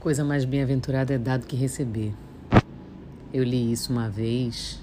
Coisa 0.00 0.22
mais 0.22 0.44
bem-aventurada 0.44 1.12
é 1.12 1.18
dado 1.18 1.44
que 1.44 1.56
receber. 1.56 2.14
Eu 3.34 3.42
li 3.42 3.72
isso 3.72 3.92
uma 3.92 4.08
vez 4.08 4.80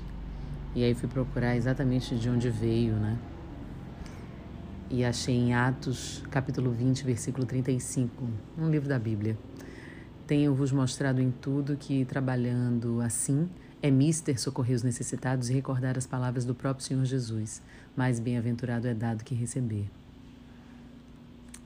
e 0.75 0.83
aí 0.83 0.93
fui 0.93 1.07
procurar 1.07 1.55
exatamente 1.55 2.17
de 2.17 2.29
onde 2.29 2.49
veio, 2.49 2.95
né? 2.95 3.17
E 4.89 5.05
achei 5.05 5.33
em 5.33 5.53
Atos, 5.53 6.21
capítulo 6.29 6.69
20, 6.69 7.05
versículo 7.05 7.45
35, 7.45 8.27
um 8.57 8.69
livro 8.69 8.89
da 8.89 8.99
Bíblia. 8.99 9.37
Tenho-vos 10.27 10.73
mostrado 10.73 11.21
em 11.21 11.31
tudo 11.31 11.77
que, 11.77 12.03
trabalhando 12.03 12.99
assim, 12.99 13.49
é 13.81 13.89
mister 13.89 14.37
socorrer 14.37 14.75
os 14.75 14.83
necessitados 14.83 15.49
e 15.49 15.53
recordar 15.53 15.97
as 15.97 16.05
palavras 16.05 16.43
do 16.43 16.53
próprio 16.53 16.85
Senhor 16.85 17.05
Jesus. 17.05 17.61
Mais 17.95 18.19
bem-aventurado 18.19 18.85
é 18.85 18.93
dado 18.93 19.23
que 19.23 19.33
receber. 19.33 19.89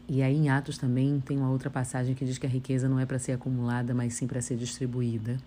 E 0.10 0.24
aí 0.24 0.36
em 0.36 0.50
Atos 0.50 0.80
também 0.80 1.20
tem 1.20 1.38
uma 1.38 1.52
outra 1.52 1.70
passagem 1.70 2.16
que 2.16 2.26
diz 2.26 2.40
que 2.40 2.48
a 2.48 2.50
riqueza 2.50 2.90
não 2.90 3.00
é 3.00 3.06
para 3.06 3.20
ser 3.20 3.34
acumulada, 3.34 3.94
mas 3.94 4.16
sim 4.16 4.26
para 4.26 4.42
ser 4.42 4.58
distribuída. 4.58 5.38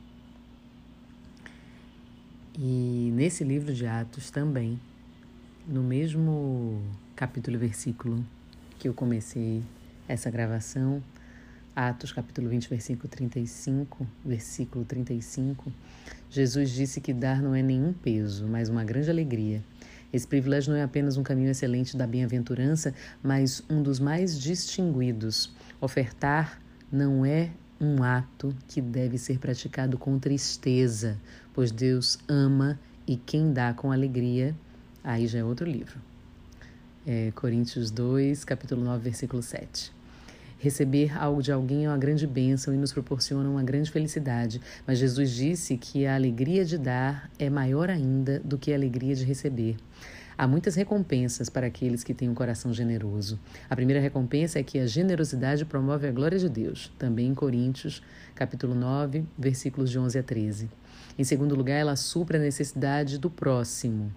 E 2.57 3.11
nesse 3.13 3.43
livro 3.43 3.75
de 3.75 3.87
Atos 3.87 4.31
também, 4.31 4.79
no 5.67 5.83
mesmo 5.83 6.81
capítulo 7.17 7.57
e 7.57 7.59
versículo 7.59 8.25
que 8.79 8.89
eu 8.89 8.95
comecei 8.95 9.65
essa 10.07 10.31
gravação, 10.31 11.03
Atos 11.75 12.13
capítulo 12.13 12.49
20, 12.49 12.69
versículo 12.69 13.09
35, 13.09 14.07
versículo 14.25 14.85
35, 14.85 15.73
Jesus 16.31 16.71
disse 16.71 17.01
que 17.01 17.13
dar 17.13 17.43
não 17.43 17.53
é 17.53 17.63
nenhum 17.63 17.93
peso, 17.93 18.47
mas 18.47 18.69
uma 18.69 18.85
grande 18.85 19.11
alegria. 19.11 19.61
Esse 20.13 20.27
privilégio 20.27 20.73
não 20.73 20.79
é 20.79 20.83
apenas 20.83 21.17
um 21.17 21.23
caminho 21.23 21.51
excelente 21.51 21.97
da 21.97 22.07
bem-aventurança, 22.07 22.95
mas 23.23 23.63
um 23.71 23.83
dos 23.83 23.99
mais 23.99 24.39
distinguidos. 24.39 25.51
Ofertar 25.81 26.61
não 26.91 27.25
é 27.25 27.51
um 27.81 28.03
ato 28.03 28.55
que 28.69 28.81
deve 28.81 29.19
ser 29.19 29.39
praticado 29.39 29.97
com 29.97 30.19
tristeza, 30.19 31.19
pois 31.55 31.73
Deus 31.73 32.19
ama 32.29 32.79
e 33.07 33.17
quem 33.17 33.53
dá 33.53 33.73
com 33.73 33.91
alegria, 33.91 34.55
aí 35.03 35.27
já 35.27 35.41
é 35.41 35.45
outro 35.45 35.69
livro. 35.69 35.99
É, 37.05 37.33
Coríntios 37.35 37.91
2, 37.91 38.45
capítulo 38.45 38.85
9, 38.85 39.03
versículo 39.03 39.43
7. 39.43 40.02
Receber 40.63 41.21
algo 41.21 41.43
de 41.43 41.51
alguém 41.51 41.87
é 41.87 41.89
uma 41.89 41.99
grande 41.99 42.25
bênção 42.25 42.73
e 42.73 42.77
nos 42.77 42.93
proporciona 42.93 43.51
uma 43.51 43.65
grande 43.65 43.91
felicidade, 43.91 44.61
mas 44.87 44.97
Jesus 44.97 45.33
disse 45.33 45.77
que 45.77 46.07
a 46.07 46.15
alegria 46.15 46.65
de 46.65 46.79
dar 46.79 47.29
é 47.37 47.51
maior 47.51 47.91
ainda 47.91 48.39
do 48.39 48.57
que 48.57 48.71
a 48.71 48.77
alegria 48.77 49.13
de 49.13 49.25
receber. 49.25 49.75
Há 50.39 50.47
muitas 50.47 50.77
recompensas 50.77 51.49
para 51.49 51.67
aqueles 51.67 52.05
que 52.05 52.15
têm 52.15 52.29
um 52.29 52.35
coração 52.35 52.73
generoso. 52.73 53.41
A 53.69 53.75
primeira 53.75 54.01
recompensa 54.01 54.61
é 54.61 54.63
que 54.63 54.79
a 54.79 54.87
generosidade 54.87 55.65
promove 55.65 56.07
a 56.07 56.13
glória 56.13 56.39
de 56.39 56.49
Deus, 56.49 56.93
também 56.97 57.27
em 57.27 57.35
Coríntios, 57.35 58.01
capítulo 58.33 58.73
9, 58.73 59.25
versículos 59.37 59.91
de 59.91 59.99
11 59.99 60.17
a 60.17 60.23
13. 60.23 60.71
Em 61.19 61.25
segundo 61.25 61.57
lugar, 61.57 61.81
ela 61.81 61.97
supra 61.97 62.39
a 62.39 62.41
necessidade 62.41 63.19
do 63.19 63.29
próximo, 63.29 64.13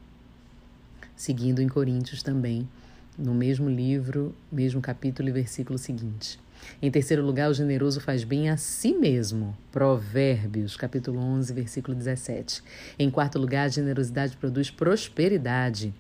seguindo 1.16 1.60
em 1.60 1.68
Coríntios 1.68 2.22
também, 2.22 2.70
no 3.18 3.34
mesmo 3.34 3.70
livro, 3.70 4.36
mesmo 4.52 4.82
capítulo 4.82 5.30
e 5.30 5.32
versículo 5.32 5.78
seguinte. 5.78 6.40
Em 6.82 6.90
terceiro 6.90 7.24
lugar, 7.24 7.50
o 7.50 7.54
generoso 7.54 8.00
faz 8.02 8.24
bem 8.24 8.50
a 8.50 8.58
si 8.58 8.94
mesmo. 8.94 9.56
Provérbios, 9.72 10.76
capítulo 10.76 11.20
11, 11.20 11.54
versículo 11.54 11.96
17. 11.96 12.64
Em 12.98 13.10
quarto 13.10 13.40
lugar, 13.40 13.66
a 13.66 13.70
generosidade 13.70 14.36
produz 14.38 14.70
prosperidade. 14.70 15.94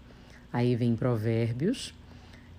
Aí 0.52 0.76
vem 0.76 0.96
Provérbios, 0.96 1.94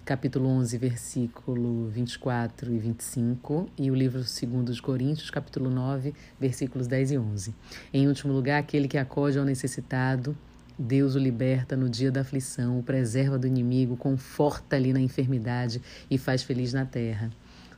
capítulo 0.05 0.49
11, 0.49 0.79
versículo 0.79 1.89
24 1.89 2.73
e 2.73 2.79
25, 2.79 3.69
e 3.79 3.91
o 3.91 3.95
livro 3.95 4.21
2 4.21 4.77
de 4.77 4.83
Coríntios, 4.83 5.31
capítulo 5.31 5.71
9, 5.71 6.15
versículos 6.39 6.87
10 6.87 7.13
e 7.13 7.19
11. 7.19 7.55
Em 7.93 8.07
último 8.07 8.33
lugar, 8.33 8.61
aquele 8.61 8.87
que 8.87 8.99
acode 8.99 9.39
ao 9.39 9.45
necessitado 9.45 10.37
Deus 10.79 11.15
o 11.15 11.19
liberta 11.19 11.77
no 11.77 11.89
dia 11.89 12.11
da 12.11 12.21
aflição, 12.21 12.79
o 12.79 12.83
preserva 12.83 13.39
do 13.39 13.47
inimigo, 13.47 13.97
conforta-lhe 13.97 14.93
na 14.93 15.01
enfermidade 15.01 15.81
e 16.11 16.19
faz 16.19 16.43
feliz 16.43 16.73
na 16.73 16.85
terra. 16.85 17.31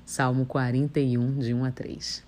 Salmo 0.04 0.44
41, 0.46 1.38
de 1.38 1.54
1 1.54 1.64
a 1.64 1.70
3. 1.70 2.24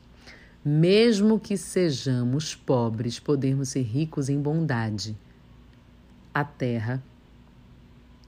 Mesmo 0.65 1.41
que 1.41 1.56
sejamos 1.56 2.55
pobres, 2.55 3.19
podemos 3.19 3.71
ser 3.71 3.83
ricos 3.83 4.28
em 4.28 4.41
bondade. 4.41 5.17
A 6.33 6.45
terra, 6.45 7.03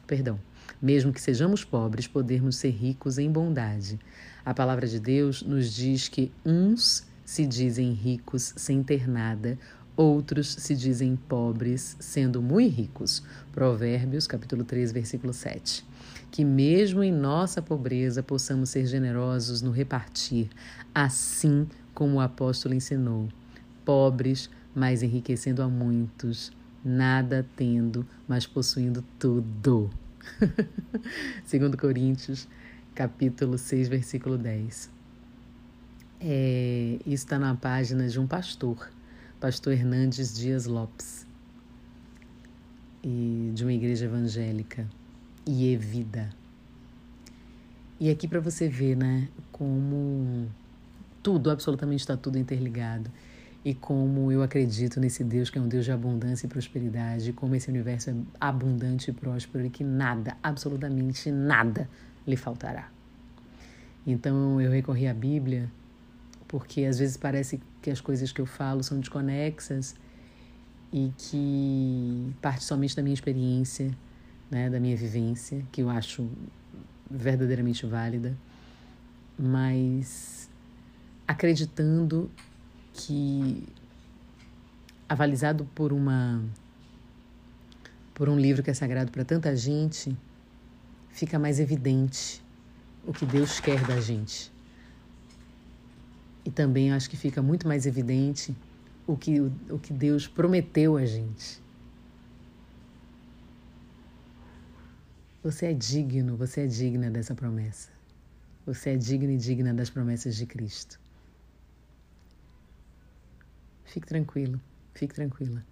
perdão, 0.07 0.41
mesmo 0.81 1.13
que 1.13 1.21
sejamos 1.21 1.63
pobres, 1.63 2.09
podemos 2.09 2.57
ser 2.57 2.71
ricos 2.71 3.19
em 3.19 3.31
bondade. 3.31 4.01
A 4.45 4.53
palavra 4.53 4.89
de 4.89 4.99
Deus 4.99 5.43
nos 5.43 5.73
diz 5.73 6.09
que 6.09 6.33
uns 6.45 7.07
se 7.25 7.47
dizem 7.47 7.93
ricos 7.93 8.53
sem 8.57 8.83
ter 8.83 9.09
nada, 9.09 9.59
Outros 9.95 10.55
se 10.55 10.75
dizem 10.75 11.17
pobres, 11.17 11.97
sendo 12.01 12.41
muito 12.41 12.75
ricos. 12.75 13.23
Provérbios, 13.53 14.27
capítulo 14.27 14.65
3, 14.65 14.91
versículo 14.91 15.35
7. 15.35 15.85
Que 16.31 16.47
mesmo 16.47 17.03
em 17.03 17.13
nossa 17.13 17.61
pobreza 17.61 18.23
possamos 18.23 18.71
ser 18.71 18.87
generosos 18.87 19.61
no 19.61 19.71
repartir, 19.71 20.49
assim 20.95 21.69
como 21.93 22.17
o 22.17 22.21
apóstolo 22.21 22.75
ensinou. 22.75 23.29
Pobres, 23.85 24.49
mas 24.75 25.03
enriquecendo 25.03 25.63
a 25.63 25.69
muitos, 25.69 26.51
nada 26.83 27.47
tendo, 27.55 28.07
mas 28.27 28.47
possuindo 28.47 29.05
tudo. 29.19 29.91
Segundo 31.45 31.77
Coríntios, 31.77 32.49
capítulo 32.95 33.59
6, 33.59 33.89
versículo 33.89 34.39
10. 34.39 34.91
É, 36.19 36.99
isso 37.05 37.25
está 37.25 37.39
na 37.39 37.55
página 37.55 38.09
de 38.09 38.19
um 38.19 38.27
pastor 38.27 38.89
pastor 39.43 39.73
Hernandes 39.73 40.33
Dias 40.39 40.67
Lopes, 40.67 41.27
e 43.03 43.51
de 43.53 43.65
uma 43.65 43.73
igreja 43.73 44.05
evangélica, 44.05 44.87
e 45.45 45.75
é 45.75 45.77
vida. 45.77 46.31
E 47.99 48.09
aqui 48.09 48.29
para 48.29 48.39
você 48.39 48.69
ver, 48.69 48.97
né, 48.97 49.29
como 49.51 50.49
tudo, 51.25 51.51
absolutamente 51.51 52.03
está 52.03 52.17
tudo 52.17 52.39
interligado. 52.39 53.11
E 53.65 53.75
como 53.75 54.31
eu 54.31 54.45
acredito 54.45 55.01
nesse 55.01 55.25
Deus 55.25 55.51
que 55.51 55.59
é 55.59 55.61
um 55.61 55.67
Deus 55.67 55.87
de 55.87 55.91
abundância 55.91 56.47
e 56.47 56.49
prosperidade, 56.49 57.33
como 57.33 57.57
esse 57.57 57.69
universo 57.69 58.11
é 58.11 58.15
abundante 58.41 59.11
e 59.11 59.13
próspero 59.13 59.67
e 59.67 59.71
que 59.71 59.83
nada, 59.83 60.37
absolutamente 60.41 61.33
nada, 61.33 61.89
lhe 62.25 62.37
faltará. 62.37 62.89
Então 64.07 64.61
eu 64.61 64.71
recorri 64.71 65.09
à 65.09 65.15
Bíblia 65.15 65.69
porque 66.53 66.85
às 66.85 66.99
vezes 66.99 67.17
parece 67.17 67.59
que 67.81 67.91
as 67.91 67.99
coisas 67.99 68.31
que 68.31 68.39
eu 68.39 68.45
falo 68.45 68.83
são 68.85 69.01
desconexas 69.01 69.95
e 70.93 71.11
que 71.17 72.37
parte 72.43 72.63
somente 72.63 72.95
da 72.95 73.03
minha 73.03 73.15
experiência, 73.15 73.91
né, 74.51 74.69
da 74.69 74.79
minha 74.79 74.95
vivência, 74.95 75.65
que 75.73 75.81
eu 75.81 75.89
acho 75.89 76.31
verdadeiramente 77.11 77.87
válida, 77.87 78.37
mas 79.39 80.51
acreditando 81.27 82.31
que 82.93 83.67
avalizado 85.09 85.65
por 85.75 85.91
uma 85.91 86.45
por 88.13 88.29
um 88.29 88.39
livro 88.39 88.63
que 88.63 88.71
é 88.71 88.75
sagrado 88.75 89.11
para 89.11 89.25
tanta 89.25 89.57
gente, 89.57 90.15
fica 91.09 91.39
mais 91.39 91.59
evidente 91.59 92.45
o 93.07 93.13
que 93.15 93.25
Deus 93.25 93.59
quer 93.59 93.83
da 93.87 93.99
gente. 94.03 94.53
E 96.45 96.51
também 96.51 96.93
acho 96.93 97.09
que 97.09 97.17
fica 97.17 97.41
muito 97.41 97.67
mais 97.69 97.87
evidente 97.87 98.55
o 99.07 99.17
que, 99.17 99.41
o 99.41 99.79
que 99.79 99.93
Deus 99.93 100.27
prometeu 100.27 100.97
a 100.97 101.05
gente. 101.05 101.63
Você 105.43 105.67
é 105.67 105.73
digno, 105.73 106.37
você 106.37 106.63
é 106.63 106.67
digna 106.67 107.11
dessa 107.11 107.35
promessa. 107.35 107.91
Você 108.65 108.91
é 108.91 108.97
digno 108.97 109.33
e 109.33 109.37
digna 109.37 109.75
das 109.75 109.91
promessas 109.91 110.37
de 110.37 110.47
Cristo. 110.47 111.01
Fique 113.85 114.07
tranquilo, 114.07 114.61
fique 114.95 115.15
tranquila. 115.15 115.65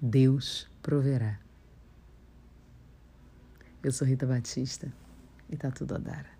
Deus 0.00 0.68
proverá. 0.82 1.38
Eu 3.82 3.92
sou 3.92 4.06
Rita 4.06 4.26
Batista 4.26 4.92
e 5.48 5.56
tá 5.56 5.70
tudo 5.70 5.94
a 5.94 5.98
dar. 5.98 6.33